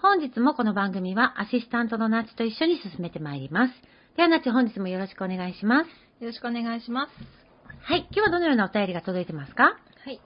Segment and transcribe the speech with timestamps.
[0.00, 3.74] 本日もこの番組はアシスタントのナチと一緒に進めてまいります。
[4.16, 5.88] ではナチ本日もよろしくお願いします。
[6.22, 7.10] よろしくお願いします。
[7.82, 9.76] はい、今日はどのようなお便りが届いてますか？
[10.04, 10.20] はい。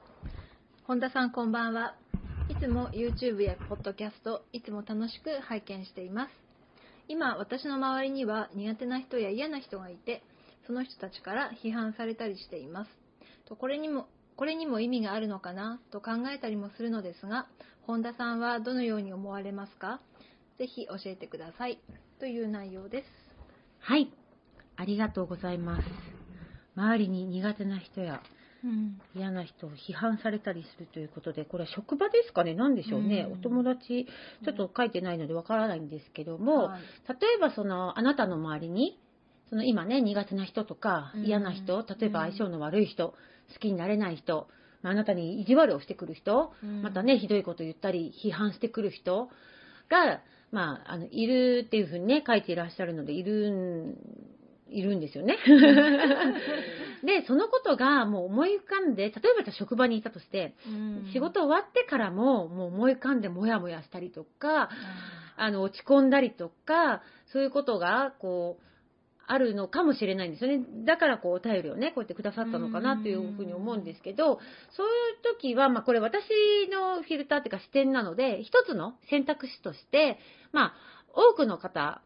[0.84, 1.94] 本田さんこんばんは。
[2.50, 6.30] いつも YouTube やポッドキャスト、いつも楽しく拝見しています。
[7.08, 10.22] 今、私の周りには苦手な人や嫌な人がいて、
[10.66, 12.90] その人たちから批判されたりしています。
[13.46, 15.80] とこれにもこれにも意味があるのかな？
[15.90, 17.46] と考えたりもするのですが、
[17.86, 20.00] 本田さんはどのように思われますか？
[20.58, 21.80] ぜひ教えてください。
[22.18, 23.06] という内容です。
[23.80, 24.12] はい、
[24.76, 25.84] ありがとうございます。
[26.76, 28.22] 周りに苦手な人や
[28.64, 29.00] うん。
[29.16, 32.54] 嫌な人を批判されたりするということで、これは職場ですかね？
[32.54, 33.26] 何でしょうね。
[33.28, 34.06] うんお友達、
[34.44, 39.00] ちょっと書いてないのでわからないんですけども、はい例えばその、あなたの周りに、
[39.50, 43.14] その今ね、苦手な人とかうん嫌な人、例えば相性の悪い人、
[43.52, 44.48] 好きになれない人、
[44.82, 46.82] まああなたに意地悪をしてくる人、うん。
[46.82, 49.28] またね、ひどいこと言ったり、批判してくる人
[49.88, 50.20] が、
[50.50, 53.96] まあ、あの、いるっていうふうにね、書いていらっしゃるので、いるん、
[54.68, 55.38] いるんですよね。
[57.04, 61.10] で、そのことがもう思い浮かんで、例えばじゃあ職場にいたとして、うん。
[61.12, 64.68] 仕事終わってからも、もう思い浮かんでモヤモヤしたりとか、
[65.36, 68.71] あの、落ち込んだりとか、そういうことが、こう、
[69.26, 70.64] あるのかもしれないんですよね。
[70.84, 74.40] だから、こう、お便りをね、こうやってくださったのかなというふうに思うんですけど、
[74.70, 76.24] そういう時は、まあ、これ私
[76.70, 80.18] のフィルターっていうか視点なので、一つの選択肢として、
[80.52, 80.74] まあ、
[81.14, 82.02] 多くの方、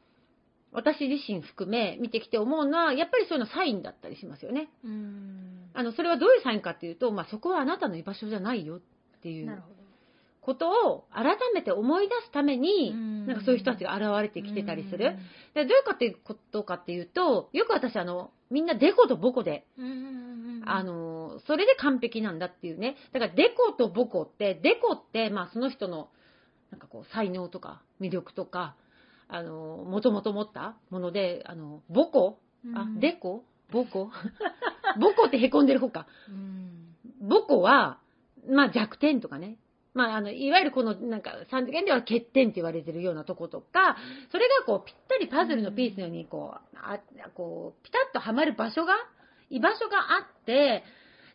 [0.72, 4.68] 私自身含め見てきて思うのは、やっぱりそういうのサインだったりしますよね。
[4.84, 5.70] うん。
[5.74, 8.80] あの、それはどういうサインかっていうと、まあ、そこはあなたの居場所じゃないよっ
[9.22, 9.75] ていうなるほど。
[10.46, 15.06] ことを改めて思い出すために、うんなんかそういう人たちが現れてきてたりする。
[15.06, 15.16] うん
[15.54, 19.66] でどういうかっていうことかっていうと、よく私あの、みんなデコとボコで、
[20.66, 22.96] あの、それで完璧なんだっていうね。
[23.12, 26.10] だからデコとボコって、デコって、まあその人の、
[26.70, 28.76] なんかこう、才能とか魅力とか、
[29.28, 32.38] あの、もともと持ったもので、あの、ボコ？
[32.74, 33.44] あう、んデコ？
[33.72, 34.10] ボコ？
[35.00, 36.06] ボコって凹んでる方か。
[36.28, 37.98] うんボコは、
[38.48, 39.56] まあ弱点とかね。
[39.96, 43.96] まあ、あの、いわゆるこの、なんか、三次元では欠点って言われてるようなとことか、
[44.30, 47.00] それがこう、ぴったりパズルのピースのように、こう、あ
[47.34, 48.92] こう、ピタッとはまる場所が、
[49.48, 50.84] 居場所があって、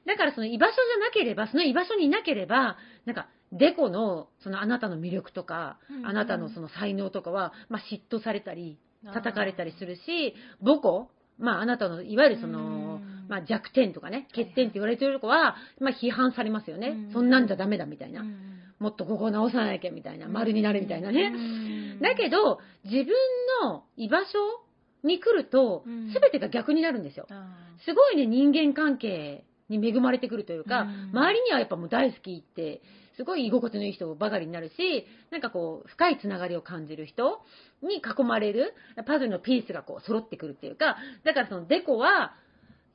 [0.05, 8.77] だからその居場所じゃなければ、その居場所にいなければ、なんか、デコの、そのあなたの魅力とか、うんあなたのその才能とかは、まあ、嫉妬されたり、
[9.11, 12.90] 叩かれたりするし、ボコまあ、あなたの、いわゆるそのうん、
[13.31, 16.93] まあ、弱点とかね、欠点って言われてるとこは、まあ、批判されますよねう。
[17.11, 18.25] んそんなんじゃダメだみたいなう。
[18.25, 20.27] んもっとここを直さなきゃみたいな。
[20.27, 21.29] 丸になるみたいなね。
[21.29, 23.13] ねだけど、自分
[23.63, 24.25] の居場所
[25.03, 27.25] に来るとうん、すべてが逆になるんですよ。
[27.85, 32.81] すごいね、人間関係に恵まれてくるというか、うん周りにはやっぱもう大好きって、
[33.15, 37.39] すごい居心地のいい人ばかりになるし、なんかこう、深いつながりを感じる人
[37.81, 38.73] に囲まれる、
[39.05, 42.33] パズルのピースがこう揃ってくるっていうか、だからそのデコは、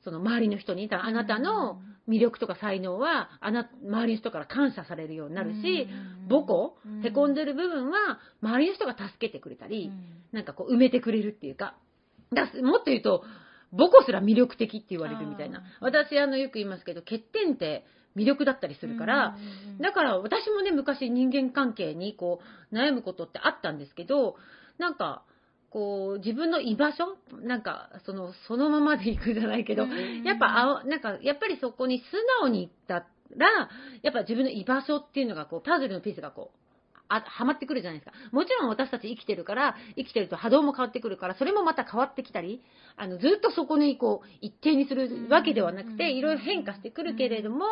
[0.07, 5.85] その周りの人に、だからあなたの魅力とか才能は、あな、周りの人から感謝されるようになるし、
[6.29, 9.91] ボコ、へこんでる部分は、周りの人が助けてくれたり、
[10.31, 11.75] なんかこう埋めてくれるっていうか、
[12.31, 13.25] だもっと言うと、
[13.77, 15.63] 母子すら魅力的って言われるみたいな。
[15.81, 17.83] 私、あの、よく言いますけど、欠点って
[18.15, 19.35] 魅力だったりするから、
[19.81, 22.39] だから私もね、昔人間関係にこ
[22.71, 24.37] う、悩むことってあったんですけど、
[24.77, 25.23] なんか、
[25.69, 27.17] こう、自分の居場所？
[27.41, 29.83] なんか、その、そのままで行くじゃないけど、
[30.23, 32.05] やっぱ、あなんか、やっぱりそこに素
[32.41, 33.05] 直に行った
[33.35, 33.69] ら、
[34.01, 36.57] やっぱ自分の居場所っていうのが、こう、パズルのピースがこう、
[37.09, 38.17] あ、はまってくるじゃないですか。
[38.31, 42.61] もちろん私たち生きてるから、生きてると波動も変わってくるから、それもまた変わってきたり、
[42.97, 47.65] あの、ずっとそこにこう、一定にするわけではなくて、いろいろ変化してくるけれども、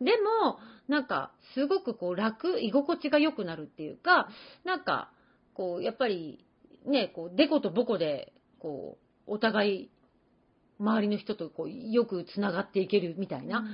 [0.00, 0.12] で
[0.42, 4.28] も、なんか、すごくこう、楽、居心地が良くなるっていうか、
[4.64, 5.10] なんか、
[5.54, 6.44] こう、やっぱり、
[6.86, 9.90] ね、こう、デコとボコで、こう、お互い、
[10.78, 13.64] 周りの人とこうよくつながっていけるみたいな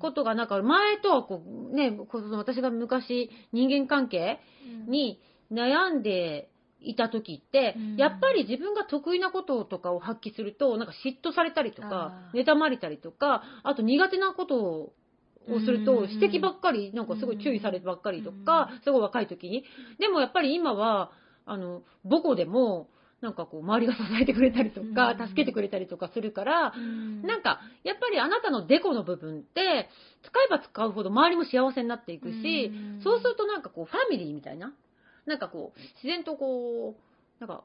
[0.00, 4.40] ことが、なんか前とはこう、ね、この私が昔人間関係
[4.88, 5.20] に
[5.52, 6.50] 悩んで
[6.80, 7.96] いた時って、うん。
[7.96, 14.92] やっぱり自分が得意なこととかを発揮すると、なんか嫉妬されたりとか妬まれたりとか、あと苦手なことを
[15.60, 19.64] すると、うん指摘ばっかり、なんかすごい注意されてばっかりとか、すごい若い時に。
[19.98, 21.10] でもやっぱり今は、
[21.50, 22.88] あの、母校でも、
[23.20, 25.28] なんかこう、周りが支えてくれたりとか、うん。
[25.28, 26.72] 助けてくれたりとかするから、
[27.22, 29.88] なんか、か、やっぱりあなたのデコの部分って、
[30.22, 34.72] 使えば使うほど周りも幸せになっていくしうん、そうするとなんかこう、ファミリーみたいな、
[35.26, 37.64] なんかこう、自然とこう、なんか、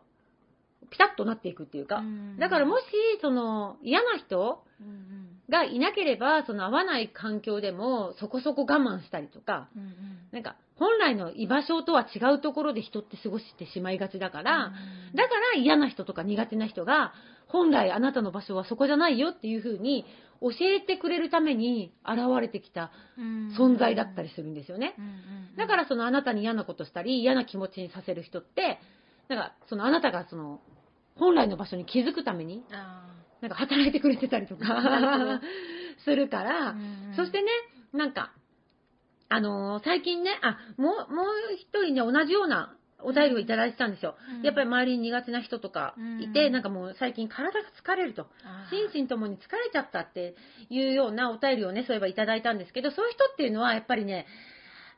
[0.89, 2.03] ピタッとなっていくっていうか、
[2.39, 2.83] だからもし、
[3.21, 5.23] その、嫌な人うんうん。
[5.49, 9.89] がいなければ、その合わない環境でも、そこそこ我慢したりとか、うんうん。
[10.31, 14.73] なんか、本来の居場所とは違うところで人って過ごしてしまいがちだから、うん
[15.15, 17.13] だから嫌な人とか苦手な人が、
[17.47, 20.05] 本来あなたの場所はそこじゃないよっていう風に
[20.41, 22.91] 教えてくれるために現れてきた
[23.55, 24.95] 存在だったりするんですよね。
[24.97, 25.07] うんう
[25.53, 25.55] ん。
[25.55, 28.79] だからそのあなたに嫌なことしたり、嫌な気持ちにさせる人って、
[29.35, 30.61] なんかそのあなたがその
[31.17, 33.03] 本来の場所に気づくために、あ
[33.41, 34.65] なんか働いてくれてたりとか
[36.05, 37.49] するから、ーそしてね、
[37.91, 38.31] なんか、
[39.29, 41.25] あのー最近ね、あ、もう、もう
[41.55, 44.15] 一人ね、同じようなお便りをいただいてたんですよ。
[44.37, 44.41] うん。
[44.43, 46.53] やっぱり周りに苦手な人とかいて、うん。
[46.53, 48.27] なんかもう最近体が疲れると。
[48.69, 50.35] 心身ともに疲れちゃったって
[50.69, 54.25] いうようなお便りをね、そういえばいただいたんですけど、そういう人っていうのはやっぱりね、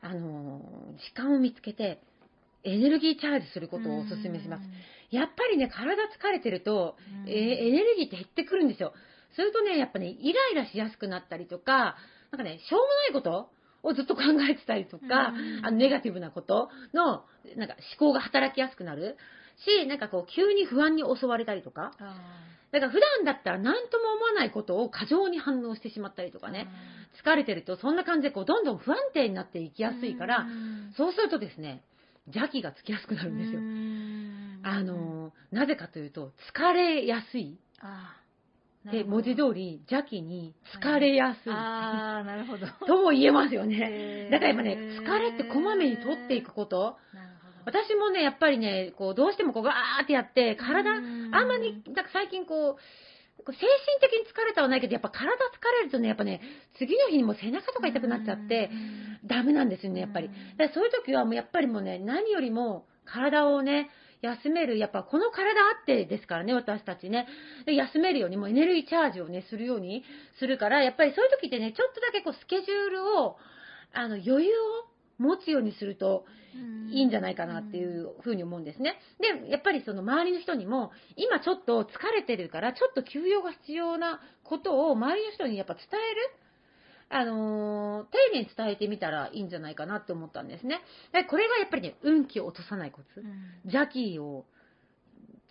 [0.02, 2.00] あのー時間を見つけて、
[2.64, 4.62] エネルギーチャージすることをお勧めします。
[5.10, 7.30] やっぱりね、体疲れてると、うん。
[7.30, 8.92] えーエネルギーって減ってくるんですよ。
[9.34, 11.96] するとね、やっぱね、イライラしやすくなったりとか、
[12.30, 13.50] なんかね、しょうもないこと
[13.82, 15.66] をずっと考えてたりとか、うん。
[15.66, 17.24] あの、ネガティブなことの、
[17.56, 19.16] なんか思考が働きやすくなる。
[19.64, 26.68] し、なんかこう、急に不安に襲われたりとか、あだから普段だったら何とも思わないことを過剰に反応してしまったりとーかね、
[27.22, 30.92] 疲れてるとそんな感じでこう、どんどん不安定になっていきやすいから、うん。
[30.96, 31.82] そうするとですね、
[32.26, 33.62] 邪気がつきやすくなるんですよう。
[33.62, 37.58] んあの、なぜかというと、疲れやすい。
[38.90, 41.52] で、文字通り邪気に疲れやすい。
[41.52, 42.66] ああ、なるほど。
[42.86, 44.28] とも言えますよね。
[44.30, 46.96] だからやっぱね、疲れってこまめに取っていくこと。
[47.64, 52.82] 私もね、やっぱりね、こう、どうしてもこう、ガーってやって、体、あうんんまり、なんか最近こう、
[53.52, 53.66] 精神
[54.00, 55.28] 的に疲れたはないけど、やっぱ体疲
[55.78, 56.40] れるとね、やっぱね、
[56.78, 58.70] 次の日にもう背中とか痛くなっちゃって、
[59.26, 60.26] ダメなんですよね、やっぱり。
[60.26, 63.90] うんだそういう時はもうやっぱりもうね、何よりも体をね、
[64.22, 67.26] 休める、やっぱこの体あってですからね、私たちね。
[67.66, 70.04] で休めるように、もうエネルギーチャージをね、するように
[70.38, 73.36] するから、やっぱりそういう時ってね、ちょっとだけこうスケジュールを、
[73.92, 74.86] あの、余裕を
[75.18, 76.24] 持つようにすると
[76.90, 78.98] いいんじゃないかなっていうふうに思うんですね。
[79.20, 86.45] で、やっぱりその周りの人にも、今ちょっと疲れてるから、ちょっと休養が必要なことを周りの人にやっぱ伝える。
[87.08, 90.80] あのー丁寧に伝えてみたらいいんじゃないかなって思ったんですね。
[91.12, 93.20] でこれがやっぱりね、運気を落とさないコツ。
[93.64, 94.44] 邪気を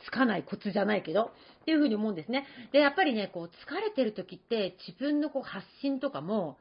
[0.06, 2.46] つかないコツじゃないけど、っていうふうに思うんですね。
[2.72, 6.58] で、やっぱりね、こう、疲れてる時って自分のこう発信とかも、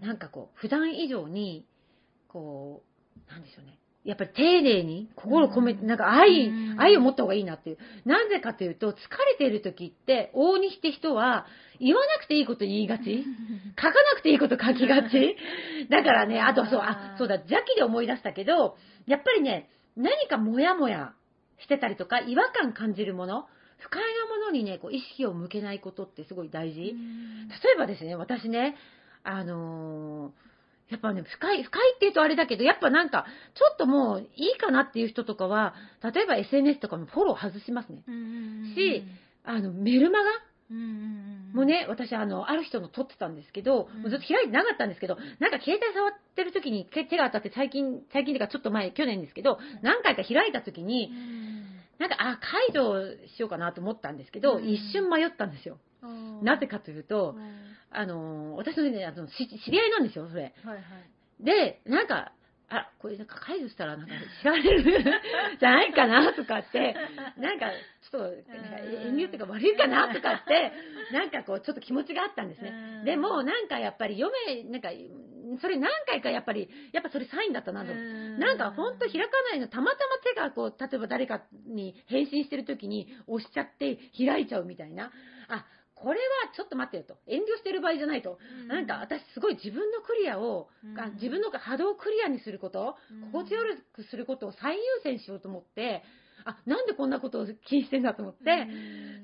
[0.00, 1.66] なんかこう、普段以上に、
[2.28, 2.82] こ
[3.28, 3.79] う、なんでしょうね。
[4.04, 5.86] やっぱり丁寧に、心込めて、うん。
[5.86, 6.80] なんか愛う、ん。
[6.80, 7.78] 愛を持った方がいいなっていう。
[8.06, 11.46] なぜかというと、疲れてる時って、往々にして人は、
[11.78, 13.02] 言わなくていいこと言いがち。
[13.04, 15.36] 書かなくていいこと書きがち。
[15.90, 18.76] だからね、あとそう、あ、そうだ、邪気で思い出したけど、
[19.06, 21.12] やっぱりね、何かモヤモヤ
[21.58, 23.46] してたりとか、違和感感じるもの、
[23.78, 26.80] 不快なものにね、こう意識を向けないことってすごい大事。
[26.80, 26.92] 例
[27.74, 28.76] えばですね、私ね、
[29.24, 30.49] あのー
[30.90, 38.02] やっぱね、深い、深いって言うとあれだけど、やっぱなんか、ちょっともういいかなっていう人とかは、例えば SNS とかもフォロー外しますね。
[38.74, 39.04] し
[39.44, 40.30] あの、メルマガ
[41.52, 44.02] もうね、私、あの、ある人の撮ってたんですけど、うん。
[44.02, 51.12] もうずっと開いてなかったんですけど、なんか携帯触ってる時に手手が当たって最近、最近というかちょっと前、去年ですけど、何回か開いた時に、
[51.98, 52.94] なんか、あ、解除
[53.36, 54.68] しようかなと思ったんですけど、うん。
[54.68, 55.78] 一瞬迷ったんですよ。
[56.42, 57.36] なぜかというと、はい
[57.90, 59.32] あの、私のね、あの、し
[59.64, 60.54] 知り合いなんですよ、それ。
[60.64, 61.44] はい。
[61.44, 62.32] で、なんか、
[62.70, 65.02] あ、これなんか解除したらなんか知られる
[65.58, 66.94] じゃないかなとかって、
[67.36, 67.66] なんか
[68.10, 70.72] ちょっと、遠慮っていうか悪いかなとかって、
[71.12, 72.70] なんかこうちょっと気持ちがあったんですね。
[72.70, 74.90] うんでもなんかやっぱり読め、なんか、
[75.60, 77.92] それ何回かやっぱり、やっぱそれサインだったなと。
[77.94, 85.10] なんか本当開かないの、たまたま手がこう、例えば誰かに返信してる時に押しちゃって開いちゃうみたいな。
[85.48, 85.64] あ、
[86.02, 86.24] これは
[86.56, 87.18] ちょっと待ってよと。
[87.26, 88.38] 遠慮してる場合じゃないと。
[88.68, 93.60] なんか私すごい自分のクリアを、うんあ自分の波動をクリアにすること、うん心地よ
[93.92, 96.02] くすることを最優先しようと思って、
[96.44, 98.66] あ、なんでこんなことを気にしてんだと思って、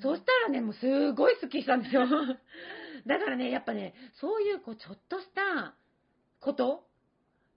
[0.02, 2.06] そしたらね、もうすごいスッキリしたんですよ。
[3.06, 5.74] だからね、やっぱね、そういうこうちょっとした
[6.40, 6.86] こと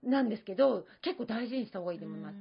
[0.02, 2.36] なんですけど、結構大事にした方がいいと思います。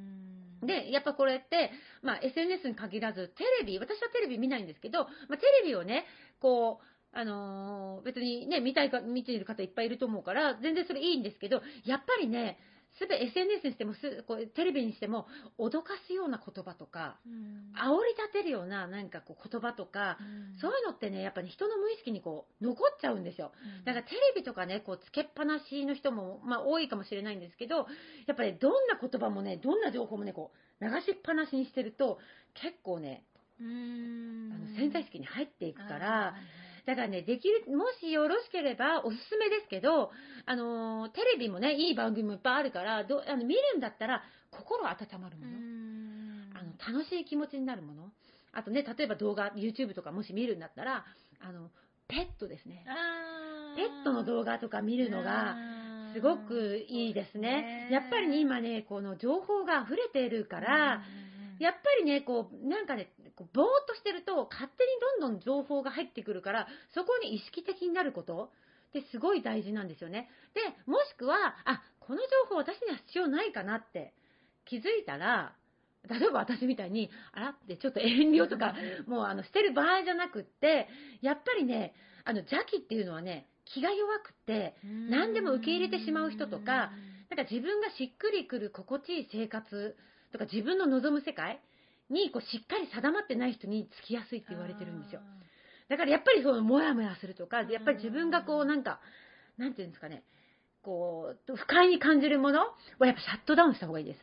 [0.61, 6.05] で、やっぱこれって、まあ、SNS に限らず、テレビ、私はテレビ見ないんですけど、まあ、テレビをね、
[6.39, 12.59] こう、あのー別にね、見たいか、見ている方いっぱいいると思うから、全然それいいんですけど、やっぱりね、
[12.97, 15.27] すべ SNS にしてもすこう、テレビにしても、
[15.57, 17.19] 脅かすような言葉とか、
[17.75, 20.17] 煽り立てるようななんかこう言葉とか、
[20.59, 23.51] そういうのってね、やっぱり、人の無意識にこう、残っちゃうんですよ。
[23.85, 27.87] だからテレビとかね、こうつけっぱなしの人も、まあ、多いかもしれないんですけど、
[28.27, 32.19] やっぱりどんな言葉もね、どんな情報もね、こう流しっぱなしにしてると、
[32.55, 33.23] 結構ね、
[33.59, 36.33] うあんの潜在意識に入っていくから、
[36.89, 40.09] だからね、できる、もしよろしければ、おすすめですけど、
[40.47, 44.89] あのーテレビもね、いい番組もいっぱいあるから、どあの見るんだったら、心温
[45.21, 45.51] まるもの。
[46.59, 48.11] あの楽しい気持ちになるもの。
[48.53, 51.05] あとね、例えば動画、YouTube とかもし見るんだったら、
[51.39, 51.69] あの、
[52.07, 52.83] ペットですね。
[53.75, 55.57] ペットの動画とか見るのが、
[56.15, 57.87] すごくいいですね。
[57.91, 61.03] やっぱりね、今ね、この情報が溢れているから、
[61.59, 64.89] やっぱりね、こう、なんかね、こうぼーっとしてると、勝手に
[65.21, 68.51] どんどん情報が入ってくるから、そこに意識的になること
[68.89, 70.29] ってすごい大事なんですよね。
[70.53, 74.13] で、もしくは、あ、この情報私には必要ないかなって
[74.65, 75.55] 気づいたら、
[76.09, 78.75] 例えば私みたいに、あらってちょっと遠慮とか、
[79.07, 80.89] もうあの、してる場合じゃなくって、
[81.21, 81.93] やっぱりね、
[82.25, 84.75] あの、邪気っていうのはね、気が弱くって、
[85.09, 86.91] 何でも受け入れてしまう人とか、
[87.29, 89.95] なんか自分がしっくりくる心地いい生活
[90.33, 91.61] とか自分の望む世界
[92.09, 95.21] にこうしっかり定まってない人につきやすいって言われてるんですよ。
[95.89, 98.99] だからやっぱりそのモヤモヤするとか、やっぱり自分がこうなんか、
[99.57, 100.23] なんていうんですかね、
[100.83, 102.59] こう、不快に感じるもの
[102.99, 104.19] はやっぱシャットダウンした方がいいです。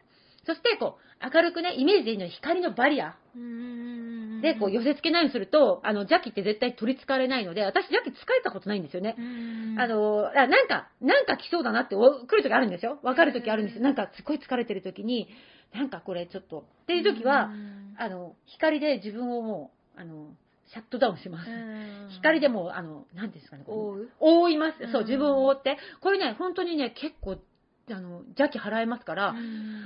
[0.46, 3.16] そしてこう、明るくね、イメージでいいのは光のバリア
[4.42, 9.16] でこう寄せ付けないようにすると、あの、邪気って絶対取り憑かれないので、私邪気疲れたことないんですよね。
[9.78, 13.00] あの、あなんか、なんか来そうだなってお来る時あるんですよ。
[13.02, 13.82] わかる時あるんですよ。
[13.82, 15.28] なんかすごい疲れてる時に、
[15.76, 17.50] なんかこれちょっと、っていう時は、
[17.98, 20.28] あの、光で自分をもう、あの、
[20.72, 21.50] シャットダウンします。
[22.16, 23.64] 光でもう、あの、なんていうんですかね。
[23.64, 24.90] こう覆います。
[24.90, 25.76] そうう、ん自分を覆って。
[26.00, 27.36] これね、本当にね、結構、
[27.88, 29.34] あの、邪気払えますから、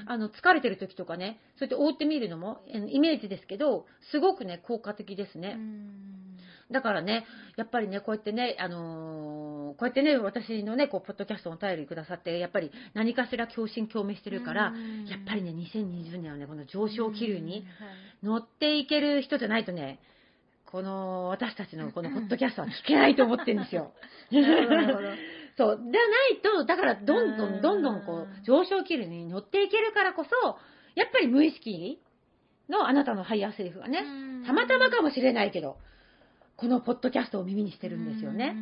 [0.07, 5.59] あの、疲れてる時とかね、そうやって覆ってみるのも、イメージですけど、すごくね、効果的ですね。
[6.71, 9.40] だからね、やっぱりね、こうやってね、あのー
[9.71, 14.73] こうやってね、私のね、こう、ポッドキャストのお便りくださって、やっぱり何かしら共振共鳴してるから、やっ
[15.27, 17.67] ぱりね、2020年はね、この上昇気流に
[18.23, 20.01] 乗っていける人じゃないとね、
[20.67, 23.93] この私たちのこの ポッドキャストは聞けないと思ってるんですよ。
[25.57, 25.81] そう。
[25.81, 30.59] じゃないと、だからどんどんどんどんこうんう、上昇気流に乗っていけるからこそ、
[30.95, 32.01] やっぱり無意識
[32.69, 34.05] のあなたの higher self がね、
[34.47, 35.77] たまたまかもしれないけど、
[36.57, 38.55] このポッドキャストを耳にしてるんですよね。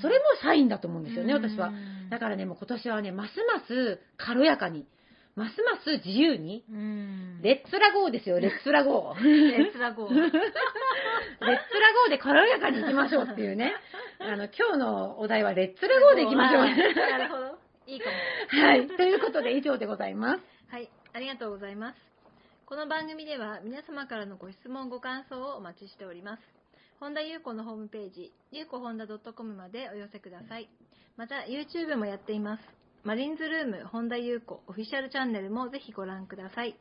[0.00, 1.72] それもサインだと思うんですよね、私は。
[2.10, 4.86] だからね、もう今年はね、ますます軽やかに、
[5.34, 6.64] ますます自由に、
[7.42, 9.24] レッツラゴーですよ、レッツラゴー。
[9.24, 13.74] レッツラゴー レッツラゴーで軽やかに行きましょうっていうね。
[14.18, 16.64] あの、今日のお題はレッツラゴーで行きましょう。
[16.64, 18.86] なるほどいいかもはい。
[18.86, 20.42] ということで以上でございます。
[20.70, 21.96] はい、ありがとうございます。
[22.66, 26.57] この番組では皆様からのご質問、ご感想をお待ちしております。
[27.00, 30.68] 本田裕子のホームページ、ゆうこ本田 .com までお寄せください。
[31.16, 32.62] また、YouTube もやっています。
[33.04, 36.76] マリンズルーム本田裕子オフィシャルチャンネルもぜひご覧ください。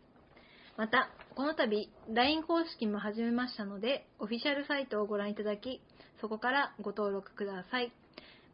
[0.75, 5.81] また、この度、LINE 公式も始めましたので、オフィシャルサイトをご覧いただき、
[6.19, 7.93] そこからご登録ください。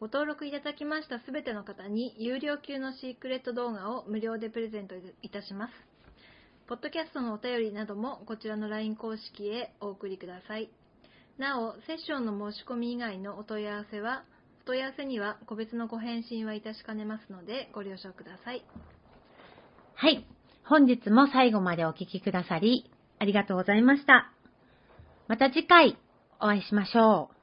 [0.01, 5.73] ご登録いただきましたすべての方に、有料級のシークレット動画を無料でプレゼントいたします。
[6.67, 10.69] ポッドキャストのお便りなどもこちらの LINE 公式へお送りください。
[11.37, 14.23] なお、セッションの申し込み以外のお問い合わせは、
[14.63, 18.63] お問い合わせには個別のご返信はいたしかねますのでご了承ください。
[19.95, 20.25] はい。
[20.63, 24.31] 本日も最後までお聞きくださり、ありがとうございました。
[25.27, 25.97] また次回、
[26.39, 27.42] お会いしましょう。